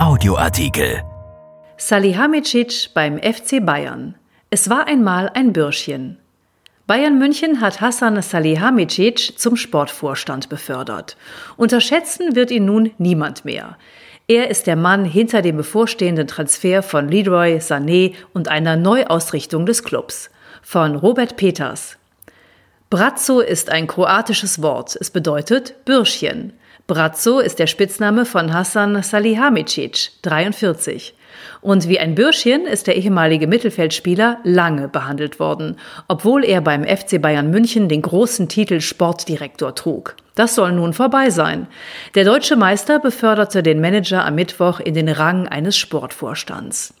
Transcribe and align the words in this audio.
Audioartikel. 0.00 1.02
Salihamidzic 1.76 2.88
beim 2.94 3.18
FC 3.18 3.62
Bayern. 3.62 4.14
Es 4.48 4.70
war 4.70 4.86
einmal 4.86 5.30
ein 5.34 5.52
Bürschchen. 5.52 6.16
Bayern 6.86 7.18
München 7.18 7.60
hat 7.60 7.82
Hassan 7.82 8.22
Salihamidzic 8.22 9.38
zum 9.38 9.56
Sportvorstand 9.56 10.48
befördert. 10.48 11.18
Unterschätzen 11.58 12.34
wird 12.34 12.50
ihn 12.50 12.64
nun 12.64 12.92
niemand 12.96 13.44
mehr. 13.44 13.76
Er 14.26 14.48
ist 14.48 14.66
der 14.66 14.76
Mann 14.76 15.04
hinter 15.04 15.42
dem 15.42 15.58
bevorstehenden 15.58 16.26
Transfer 16.26 16.82
von 16.82 17.06
Leroy 17.06 17.58
Sané 17.58 18.14
und 18.32 18.48
einer 18.48 18.76
Neuausrichtung 18.76 19.66
des 19.66 19.84
Clubs. 19.84 20.30
Von 20.62 20.96
Robert 20.96 21.36
Peters. 21.36 21.98
Brazzo 22.88 23.40
ist 23.40 23.68
ein 23.68 23.86
kroatisches 23.86 24.62
Wort. 24.62 24.96
Es 24.98 25.10
bedeutet 25.10 25.84
Bürschchen. 25.84 26.54
Brazzo 26.90 27.38
ist 27.38 27.60
der 27.60 27.68
Spitzname 27.68 28.26
von 28.26 28.52
Hassan 28.52 29.00
Salihamidzic, 29.00 30.10
43. 30.22 31.14
Und 31.60 31.86
wie 31.86 32.00
ein 32.00 32.16
Bürschchen 32.16 32.66
ist 32.66 32.88
der 32.88 32.96
ehemalige 32.96 33.46
Mittelfeldspieler 33.46 34.40
lange 34.42 34.88
behandelt 34.88 35.38
worden, 35.38 35.76
obwohl 36.08 36.44
er 36.44 36.60
beim 36.60 36.82
FC 36.82 37.22
Bayern 37.22 37.48
München 37.48 37.88
den 37.88 38.02
großen 38.02 38.48
Titel 38.48 38.80
Sportdirektor 38.80 39.76
trug. 39.76 40.16
Das 40.34 40.56
soll 40.56 40.72
nun 40.72 40.92
vorbei 40.92 41.30
sein. 41.30 41.68
Der 42.16 42.24
deutsche 42.24 42.56
Meister 42.56 42.98
beförderte 42.98 43.62
den 43.62 43.80
Manager 43.80 44.24
am 44.24 44.34
Mittwoch 44.34 44.80
in 44.80 44.94
den 44.94 45.08
Rang 45.08 45.46
eines 45.46 45.76
Sportvorstands. 45.76 46.92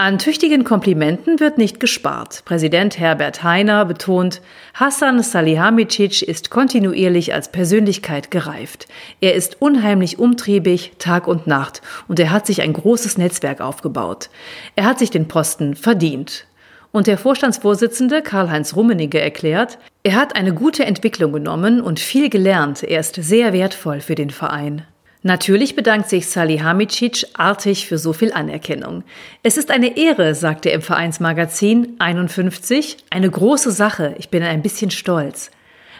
An 0.00 0.16
tüchtigen 0.16 0.64
Komplimenten 0.64 1.40
wird 1.40 1.58
nicht 1.58 1.78
gespart. 1.78 2.42
Präsident 2.46 2.98
Herbert 2.98 3.42
Heiner 3.42 3.84
betont, 3.84 4.40
Hassan 4.72 5.22
Salihamidzic 5.22 6.22
ist 6.22 6.48
kontinuierlich 6.48 7.34
als 7.34 7.52
Persönlichkeit 7.52 8.30
gereift. 8.30 8.88
Er 9.20 9.34
ist 9.34 9.60
unheimlich 9.60 10.18
umtriebig, 10.18 10.92
Tag 10.98 11.28
und 11.28 11.46
Nacht, 11.46 11.82
und 12.08 12.18
er 12.18 12.30
hat 12.30 12.46
sich 12.46 12.62
ein 12.62 12.72
großes 12.72 13.18
Netzwerk 13.18 13.60
aufgebaut. 13.60 14.30
Er 14.74 14.86
hat 14.86 14.98
sich 14.98 15.10
den 15.10 15.28
Posten 15.28 15.76
verdient. 15.76 16.46
Und 16.92 17.06
der 17.06 17.18
Vorstandsvorsitzende 17.18 18.22
Karl-Heinz 18.22 18.74
Rummenigge 18.74 19.20
erklärt, 19.20 19.76
er 20.02 20.14
hat 20.14 20.34
eine 20.34 20.54
gute 20.54 20.86
Entwicklung 20.86 21.34
genommen 21.34 21.82
und 21.82 22.00
viel 22.00 22.30
gelernt. 22.30 22.82
Er 22.82 23.00
ist 23.00 23.16
sehr 23.16 23.52
wertvoll 23.52 24.00
für 24.00 24.14
den 24.14 24.30
Verein. 24.30 24.86
Natürlich 25.22 25.76
bedankt 25.76 26.08
sich 26.08 26.28
Salihamidzic 26.28 27.26
artig 27.34 27.86
für 27.86 27.98
so 27.98 28.14
viel 28.14 28.32
Anerkennung. 28.32 29.04
Es 29.42 29.58
ist 29.58 29.70
eine 29.70 29.98
Ehre, 29.98 30.34
sagt 30.34 30.64
er 30.64 30.72
im 30.72 30.80
Vereinsmagazin 30.80 31.96
51, 31.98 32.96
eine 33.10 33.30
große 33.30 33.70
Sache, 33.70 34.14
ich 34.18 34.30
bin 34.30 34.42
ein 34.42 34.62
bisschen 34.62 34.90
stolz. 34.90 35.50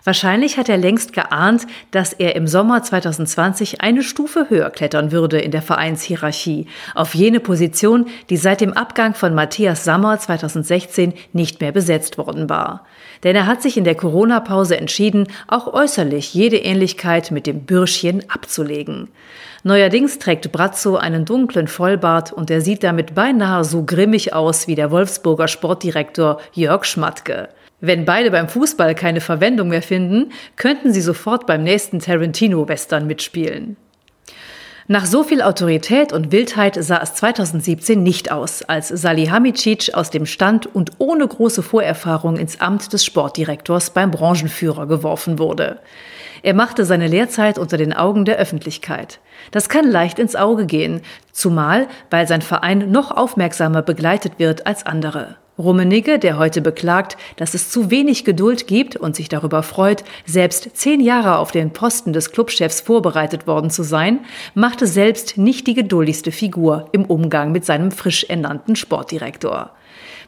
Wahrscheinlich 0.05 0.56
hat 0.56 0.69
er 0.69 0.79
längst 0.79 1.12
geahnt, 1.12 1.67
dass 1.91 2.12
er 2.12 2.34
im 2.37 2.47
Sommer 2.47 2.83
2020 2.83 3.81
eine 3.83 4.03
Stufe 4.03 4.47
höher 4.48 4.70
klettern 4.70 5.12
würde 5.12 5.39
in 5.39 5.51
der 5.51 5.62
Vereinshierarchie, 5.62 6.67
auf 6.95 7.15
jene 7.15 7.41
Position, 7.41 8.06
die 8.31 8.37
seit 8.37 8.61
dem 8.61 8.73
Abgang 8.73 9.15
von 9.15 9.34
Matthias 9.34 9.84
Sammer 9.84 10.19
2016 10.19 11.12
nicht 11.33 11.61
mehr 11.61 11.73
besetzt 11.73 12.19
worden 12.19 12.48
war. 12.48 12.87
Denn 13.23 13.37
er 13.37 13.47
hat 13.47 13.61
sich 13.61 13.77
in 13.77 13.84
der 13.84 13.95
Corona-Pause 13.95 14.78
entschieden, 14.78 15.28
auch 15.47 15.73
äußerlich 15.73 16.33
jede 16.33 16.56
Ähnlichkeit 16.56 17.31
mit 17.31 17.47
dem 17.47 17.65
Bürschchen 17.65 18.28
abzulegen. 18.31 19.09
Neuerdings 19.62 20.19
trägt 20.19 20.51
Brazzo 20.53 20.97
einen 20.97 21.27
dunklen 21.27 21.69
Vollbart 21.69 22.33
und 22.33 22.51
er 22.51 22.62
sieht 22.62 22.83
damit 22.83 23.15
beinahe 23.15 23.62
so 23.65 23.84
grimmig 23.84 24.33
aus 24.33 24.67
wie 24.67 24.75
der 24.75 24.91
Wolfsburger 24.91 25.48
Sportdirektor 25.48 26.41
Jörg 26.55 26.87
Schmatke. 26.87 27.51
Wenn 27.81 28.05
beide 28.05 28.31
beim 28.31 28.48
Fußball 28.48 28.95
keine 28.95 29.20
Verwendung 29.20 29.69
mehr 29.69 29.83
finden, 29.83 30.33
könnten 30.56 30.92
sie 30.92 31.00
sofort 31.00 31.47
beim 31.47 31.62
nächsten 31.62 31.98
Tarantino-Western 31.98 33.06
mitspielen. 33.06 33.77
Nach 34.87 35.06
so 35.06 35.22
viel 35.22 35.41
Autorität 35.41 36.12
und 36.12 36.33
Wildheit 36.33 36.77
sah 36.81 37.00
es 37.00 37.14
2017 37.14 38.03
nicht 38.03 38.33
aus, 38.33 38.62
als 38.62 38.89
Salihamidzic 38.89 39.95
aus 39.95 40.11
dem 40.11 40.27
Stand 40.27 40.66
und 40.75 40.91
ohne 40.99 41.28
große 41.28 41.62
Vorerfahrung 41.62 42.37
ins 42.37 42.60
Amt 42.60 42.93
des 42.93 43.05
Sportdirektors 43.05 43.91
beim 43.91 44.10
Branchenführer 44.10 44.88
geworfen 44.88 45.38
wurde. 45.38 45.78
Er 46.43 46.55
machte 46.55 46.84
seine 46.84 47.06
Lehrzeit 47.06 47.56
unter 47.56 47.76
den 47.76 47.93
Augen 47.93 48.25
der 48.25 48.38
Öffentlichkeit. 48.38 49.21
Das 49.53 49.69
kann 49.69 49.88
leicht 49.88 50.19
ins 50.19 50.34
Auge 50.34 50.66
gehen, 50.66 51.03
zumal 51.31 51.87
weil 52.10 52.26
sein 52.26 52.43
Verein 52.43 52.91
noch 52.91 53.10
aufmerksamer 53.12 53.82
begleitet 53.82 54.38
wird 54.38 54.66
als 54.66 54.84
andere. 54.84 55.37
Rummenigge, 55.60 56.19
der 56.19 56.38
heute 56.38 56.60
beklagt, 56.60 57.16
dass 57.37 57.54
es 57.54 57.71
zu 57.71 57.91
wenig 57.91 58.25
Geduld 58.25 58.66
gibt 58.66 58.97
und 58.97 59.15
sich 59.15 59.28
darüber 59.28 59.62
freut, 59.62 60.03
selbst 60.26 60.71
zehn 60.75 61.00
Jahre 61.00 61.38
auf 61.38 61.53
den 61.53 61.72
Posten 61.72 62.12
des 62.12 62.32
Clubchefs 62.32 62.81
vorbereitet 62.81 63.47
worden 63.47 63.70
zu 63.70 63.82
sein, 63.82 64.20
machte 64.54 64.87
selbst 64.87 65.38
nicht 65.38 65.66
die 65.66 65.75
geduldigste 65.75 66.32
Figur 66.32 66.88
im 66.93 67.04
Umgang 67.04 67.53
mit 67.53 67.65
seinem 67.65 67.93
frisch 67.93 68.25
ernannten 68.25 68.75
Sportdirektor. 68.75 69.72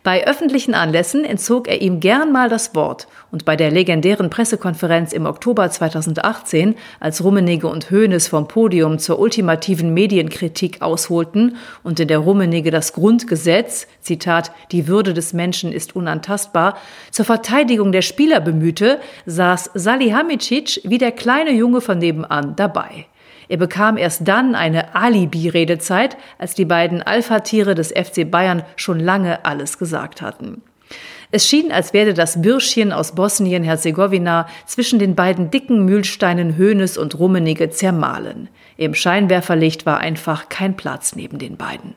Bei 0.05 0.27
öffentlichen 0.27 0.75
Anlässen 0.75 1.25
entzog 1.25 1.69
er 1.69 1.81
ihm 1.81 2.01
gern 2.01 2.33
mal 2.33 2.49
das 2.49 2.75
Wort 2.75 3.07
und 3.31 3.45
bei 3.45 3.55
der 3.55 3.71
legendären 3.71 4.31
Pressekonferenz 4.31 5.13
im 5.13 5.27
Oktober 5.27 5.71
2018, 5.71 6.75
als 6.99 7.23
Rummenigge 7.23 7.69
und 7.69 7.89
Hoeneß 7.93 8.27
vom 8.27 8.49
Podium 8.49 8.99
zur 8.99 9.21
ultimativen 9.21 9.95
Medienkritik 9.95 10.83
ausholten 10.83 11.55
und 11.85 12.01
in 12.01 12.09
der 12.09 12.19
Rummenigge 12.19 12.73
das 12.73 12.95
Grundgesetz, 12.95 13.87
Zitat, 14.01 14.51
die 14.73 14.89
Würde 14.89 15.15
des 15.15 15.22
Menschen 15.33 15.73
ist 15.73 15.95
unantastbar, 15.95 16.77
zur 17.13 17.25
Verteidigung 17.25 17.93
der 17.93 18.03
Spieler 18.03 18.41
bemühte, 18.41 18.99
saß 19.27 19.71
Salihamidzic 19.75 20.81
wie 20.85 20.99
der 20.99 21.13
kleine 21.13 21.53
Junge 21.53 21.81
von 21.81 21.99
nebenan 21.99 22.57
dabei. 22.57 23.07
Er 23.49 23.59
bekam 23.59 23.97
erst 23.97 24.27
dann 24.27 24.55
eine 24.55 24.95
Alibi-Redezeit, 24.95 26.17
als 26.39 26.55
die 26.55 26.65
beiden 26.65 27.03
Alpha-Tiere 27.03 27.75
des 27.75 27.93
FC 27.93 28.29
Bayern 28.31 28.65
schon 28.77 28.99
lange 28.99 29.45
alles 29.45 29.79
gesagt 29.79 30.23
hatten. 30.23 30.63
Es 31.31 31.49
schien, 31.49 31.73
als 31.73 31.95
werde 31.95 32.13
das 32.13 32.43
Bürschchen 32.43 32.93
aus 32.93 33.15
Bosnien-Herzegowina 33.15 34.47
zwischen 34.67 34.99
den 34.99 35.15
beiden 35.15 35.51
dicken 35.51 35.85
Mühlsteinen 35.87 36.57
Höhnes 36.57 36.99
und 36.99 37.19
Rummenigge 37.19 37.71
zermahlen. 37.71 38.49
Im 38.77 38.95
Scheinwerferlicht 38.95 39.87
war 39.87 39.99
einfach 39.99 40.51
kein 40.51 40.77
Platz 40.77 41.17
neben 41.17 41.39
den 41.39 41.57
beiden. 41.57 41.95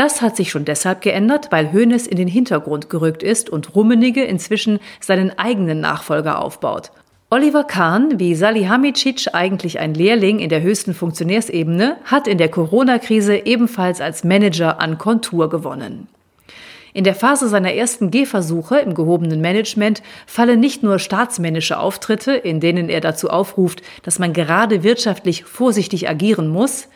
Das 0.00 0.22
hat 0.22 0.34
sich 0.34 0.50
schon 0.50 0.64
deshalb 0.64 1.02
geändert, 1.02 1.48
weil 1.50 1.74
Hoeneß 1.74 2.06
in 2.06 2.16
den 2.16 2.26
Hintergrund 2.26 2.88
gerückt 2.88 3.22
ist 3.22 3.50
und 3.50 3.74
Rummenigge 3.74 4.24
inzwischen 4.24 4.78
seinen 4.98 5.38
eigenen 5.38 5.80
Nachfolger 5.80 6.40
aufbaut. 6.40 6.90
Oliver 7.28 7.64
Kahn, 7.64 8.18
wie 8.18 8.34
Salihamidzic 8.34 9.34
eigentlich 9.34 9.78
ein 9.78 9.92
Lehrling 9.92 10.38
in 10.38 10.48
der 10.48 10.62
höchsten 10.62 10.94
Funktionärsebene, 10.94 11.98
hat 12.06 12.28
in 12.28 12.38
der 12.38 12.48
Corona-Krise 12.48 13.44
ebenfalls 13.44 14.00
als 14.00 14.24
Manager 14.24 14.80
an 14.80 14.96
Kontur 14.96 15.50
gewonnen. 15.50 16.08
In 16.94 17.04
der 17.04 17.14
Phase 17.14 17.50
seiner 17.50 17.74
ersten 17.74 18.10
Gehversuche 18.10 18.78
im 18.78 18.94
gehobenen 18.94 19.42
Management 19.42 20.02
fallen 20.24 20.60
nicht 20.60 20.82
nur 20.82 20.98
staatsmännische 20.98 21.78
Auftritte, 21.78 22.32
in 22.32 22.60
denen 22.60 22.88
er 22.88 23.02
dazu 23.02 23.28
aufruft, 23.28 23.82
dass 24.02 24.18
man 24.18 24.32
gerade 24.32 24.82
wirtschaftlich 24.82 25.44
vorsichtig 25.44 26.08
agieren 26.08 26.48
muss, 26.48 26.88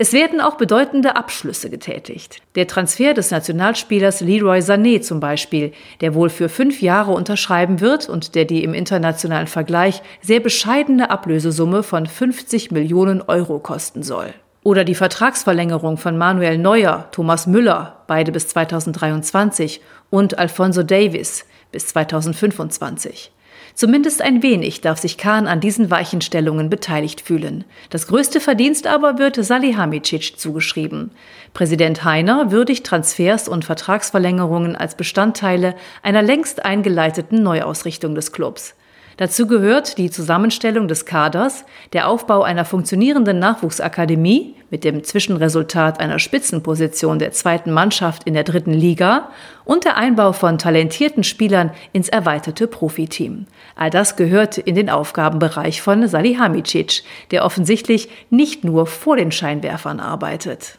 es 0.00 0.12
werden 0.12 0.40
auch 0.40 0.54
bedeutende 0.54 1.16
Abschlüsse 1.16 1.70
getätigt. 1.70 2.40
Der 2.54 2.68
Transfer 2.68 3.14
des 3.14 3.32
Nationalspielers 3.32 4.20
Leroy 4.20 4.60
Sané 4.60 5.00
zum 5.00 5.18
Beispiel, 5.18 5.72
der 6.00 6.14
wohl 6.14 6.30
für 6.30 6.48
fünf 6.48 6.80
Jahre 6.80 7.10
unterschreiben 7.10 7.80
wird 7.80 8.08
und 8.08 8.36
der 8.36 8.44
die 8.44 8.62
im 8.62 8.74
internationalen 8.74 9.48
Vergleich 9.48 10.00
sehr 10.22 10.38
bescheidene 10.38 11.10
Ablösesumme 11.10 11.82
von 11.82 12.06
50 12.06 12.70
Millionen 12.70 13.22
Euro 13.22 13.58
kosten 13.58 14.04
soll. 14.04 14.32
Oder 14.62 14.84
die 14.84 14.94
Vertragsverlängerung 14.94 15.96
von 15.96 16.16
Manuel 16.16 16.58
Neuer, 16.58 17.08
Thomas 17.10 17.48
Müller, 17.48 18.04
beide 18.06 18.30
bis 18.30 18.46
2023, 18.46 19.80
und 20.10 20.38
Alfonso 20.38 20.84
Davis 20.84 21.44
bis 21.72 21.88
2025. 21.88 23.32
Zumindest 23.74 24.22
ein 24.22 24.42
wenig 24.42 24.80
darf 24.80 24.98
sich 24.98 25.18
Kahn 25.18 25.46
an 25.46 25.60
diesen 25.60 25.90
Weichenstellungen 25.90 26.70
beteiligt 26.70 27.20
fühlen. 27.20 27.64
Das 27.90 28.06
größte 28.06 28.40
Verdienst 28.40 28.86
aber 28.86 29.18
wird 29.18 29.36
Salihamidzic 29.36 30.38
zugeschrieben. 30.38 31.10
Präsident 31.54 32.04
Heiner 32.04 32.50
würdigt 32.50 32.86
Transfers 32.86 33.48
und 33.48 33.64
Vertragsverlängerungen 33.64 34.76
als 34.76 34.94
Bestandteile 34.94 35.74
einer 36.02 36.22
längst 36.22 36.64
eingeleiteten 36.64 37.42
Neuausrichtung 37.42 38.14
des 38.14 38.32
Clubs. 38.32 38.74
Dazu 39.18 39.48
gehört 39.48 39.98
die 39.98 40.10
Zusammenstellung 40.10 40.86
des 40.86 41.04
Kaders, 41.04 41.64
der 41.92 42.08
Aufbau 42.08 42.44
einer 42.44 42.64
funktionierenden 42.64 43.40
Nachwuchsakademie 43.40 44.54
mit 44.70 44.84
dem 44.84 45.02
Zwischenresultat 45.02 45.98
einer 45.98 46.20
Spitzenposition 46.20 47.18
der 47.18 47.32
zweiten 47.32 47.72
Mannschaft 47.72 48.22
in 48.24 48.34
der 48.34 48.44
dritten 48.44 48.72
Liga 48.72 49.30
und 49.64 49.84
der 49.84 49.96
Einbau 49.96 50.32
von 50.32 50.56
talentierten 50.56 51.24
Spielern 51.24 51.72
ins 51.92 52.08
erweiterte 52.08 52.68
Profiteam. 52.68 53.46
All 53.74 53.90
das 53.90 54.14
gehört 54.14 54.56
in 54.56 54.76
den 54.76 54.88
Aufgabenbereich 54.88 55.82
von 55.82 56.06
Salihamidzic, 56.06 57.02
der 57.32 57.44
offensichtlich 57.44 58.08
nicht 58.30 58.62
nur 58.62 58.86
vor 58.86 59.16
den 59.16 59.32
Scheinwerfern 59.32 59.98
arbeitet. 59.98 60.78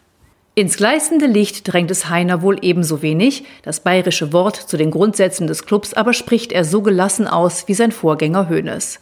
Ins 0.59 0.75
gleißende 0.75 1.25
Licht 1.25 1.71
drängt 1.71 1.89
es 1.89 2.09
Heiner 2.09 2.41
wohl 2.41 2.57
ebenso 2.61 3.01
wenig. 3.01 3.45
Das 3.61 3.79
bayerische 3.79 4.33
Wort 4.33 4.57
zu 4.57 4.75
den 4.75 4.91
Grundsätzen 4.91 5.47
des 5.47 5.65
Clubs 5.65 5.93
aber 5.93 6.11
spricht 6.11 6.51
er 6.51 6.65
so 6.65 6.81
gelassen 6.81 7.27
aus 7.27 7.69
wie 7.69 7.73
sein 7.73 7.93
Vorgänger 7.93 8.49
Hoeneß. 8.49 8.99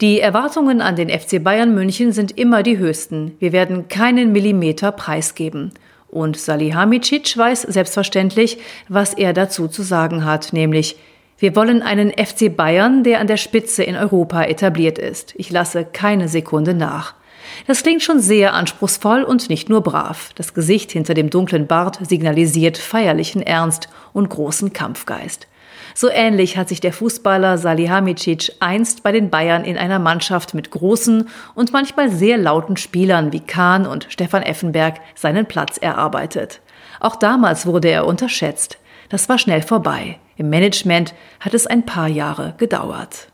Die 0.00 0.20
Erwartungen 0.20 0.80
an 0.80 0.94
den 0.94 1.08
FC 1.08 1.42
Bayern 1.42 1.74
München 1.74 2.12
sind 2.12 2.38
immer 2.38 2.62
die 2.62 2.78
höchsten. 2.78 3.34
Wir 3.40 3.50
werden 3.50 3.88
keinen 3.88 4.30
Millimeter 4.30 4.92
preisgeben. 4.92 5.72
Und 6.06 6.36
Salihamidzic 6.36 7.36
weiß 7.36 7.62
selbstverständlich, 7.62 8.58
was 8.88 9.12
er 9.12 9.32
dazu 9.32 9.66
zu 9.66 9.82
sagen 9.82 10.24
hat, 10.24 10.52
nämlich 10.52 10.98
wir 11.36 11.56
wollen 11.56 11.82
einen 11.82 12.12
FC 12.12 12.56
Bayern, 12.56 13.02
der 13.02 13.18
an 13.18 13.26
der 13.26 13.38
Spitze 13.38 13.82
in 13.82 13.96
Europa 13.96 14.44
etabliert 14.44 15.00
ist. 15.00 15.34
Ich 15.36 15.50
lasse 15.50 15.84
keine 15.84 16.28
Sekunde 16.28 16.74
nach. 16.74 17.16
Das 17.66 17.82
klingt 17.82 18.02
schon 18.02 18.20
sehr 18.20 18.54
anspruchsvoll 18.54 19.22
und 19.22 19.48
nicht 19.48 19.68
nur 19.68 19.82
brav. 19.82 20.30
Das 20.34 20.54
Gesicht 20.54 20.92
hinter 20.92 21.14
dem 21.14 21.30
dunklen 21.30 21.66
Bart 21.66 21.98
signalisiert 22.06 22.78
feierlichen 22.78 23.42
Ernst 23.42 23.88
und 24.12 24.28
großen 24.28 24.72
Kampfgeist. 24.72 25.46
So 25.94 26.10
ähnlich 26.10 26.58
hat 26.58 26.68
sich 26.68 26.80
der 26.80 26.92
Fußballer 26.92 27.56
Salihamidzic 27.56 28.52
einst 28.60 29.02
bei 29.02 29.12
den 29.12 29.30
Bayern 29.30 29.64
in 29.64 29.78
einer 29.78 29.98
Mannschaft 29.98 30.52
mit 30.52 30.70
großen 30.70 31.28
und 31.54 31.72
manchmal 31.72 32.10
sehr 32.10 32.36
lauten 32.36 32.76
Spielern 32.76 33.32
wie 33.32 33.40
Kahn 33.40 33.86
und 33.86 34.06
Stefan 34.10 34.42
Effenberg 34.42 34.96
seinen 35.14 35.46
Platz 35.46 35.78
erarbeitet. 35.78 36.60
Auch 37.00 37.16
damals 37.16 37.66
wurde 37.66 37.88
er 37.88 38.06
unterschätzt. 38.06 38.78
Das 39.08 39.28
war 39.28 39.38
schnell 39.38 39.62
vorbei. 39.62 40.18
Im 40.36 40.50
Management 40.50 41.14
hat 41.40 41.54
es 41.54 41.66
ein 41.66 41.86
paar 41.86 42.08
Jahre 42.08 42.54
gedauert. 42.58 43.28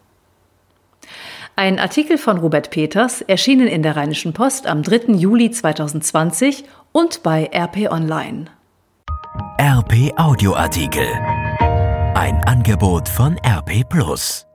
Ein 1.54 1.78
Artikel 1.78 2.16
von 2.16 2.38
Robert 2.38 2.70
Peters, 2.70 3.20
erschienen 3.20 3.68
in 3.68 3.82
der 3.82 3.96
Rheinischen 3.96 4.32
Post 4.32 4.66
am 4.66 4.82
3. 4.82 5.12
Juli 5.12 5.50
2020 5.50 6.64
und 6.92 7.22
bei 7.22 7.50
RP 7.52 7.90
Online. 7.90 8.46
RP 9.60 10.12
Audioartikel. 10.16 11.06
Ein 12.14 12.42
Angebot 12.46 13.06
von 13.08 13.36
RP 13.46 13.86
Plus. 13.86 14.46